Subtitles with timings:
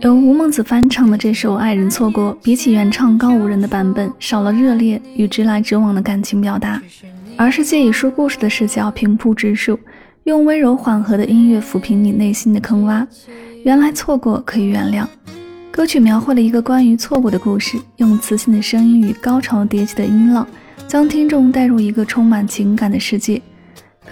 [0.00, 6.82] 由吴孟子翻唱的这首《爱人错过》，比起原唱高无人的版本，少了热烈与直来直往的感情表达，
[7.36, 9.78] 而是借以说故事的视角平铺直述，
[10.24, 13.06] 用温柔缓和的音乐抚平你内心的坑洼。
[13.64, 15.06] 原来错过可以原谅。
[15.70, 20.46] 歌曲描绘了一个关于错过的故事，用磁性的声音与高潮迭起的音浪，
[20.88, 23.40] 将听众带入一个充满情感的世界。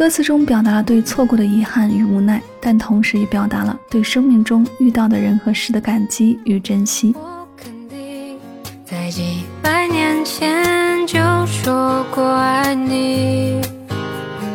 [0.00, 7.14] 歌词中表达了对错过的遗憾与无奈，但同时也表达了对生命中遇到的人和事的感激与珍惜。
[7.18, 8.38] 我肯定
[8.82, 13.60] 在几百年前就说过爱你，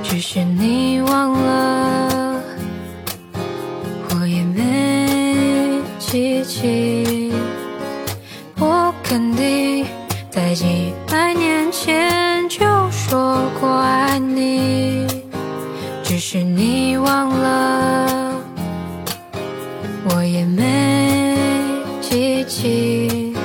[0.02, 2.42] 只是你忘了，
[4.16, 7.32] 我也没记起。
[8.58, 9.86] 我肯定
[10.32, 15.05] 在几百年前就说过爱你。
[16.28, 18.42] 是你忘了，
[20.10, 21.38] 我也没
[22.02, 23.36] 记起。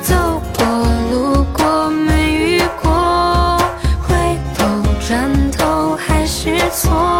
[0.00, 0.14] 走
[0.56, 0.64] 过
[1.10, 3.58] 路过没遇过，
[4.06, 4.64] 回头
[5.04, 7.13] 转头还是错。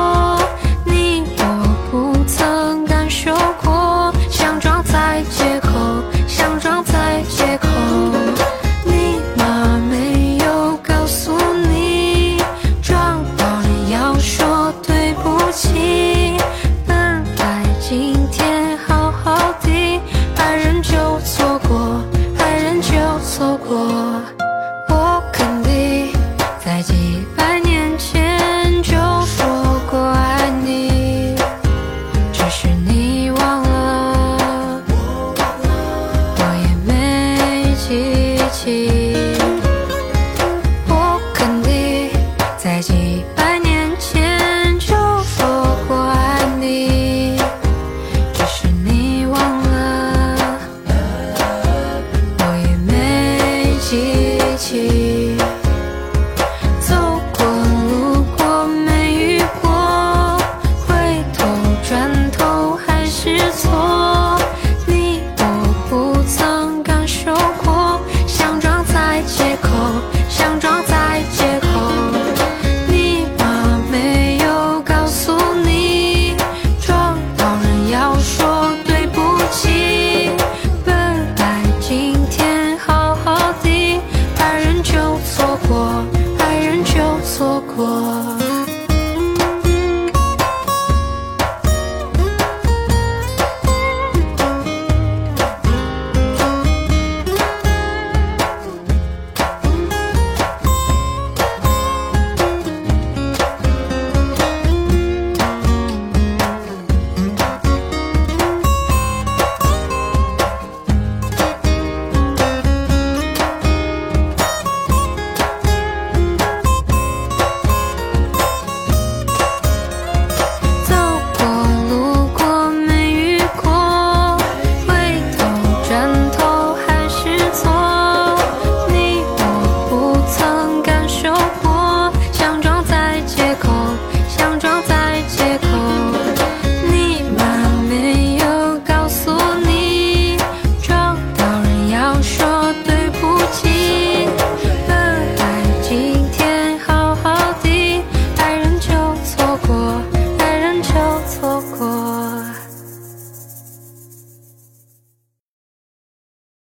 [42.85, 43.44] 几百。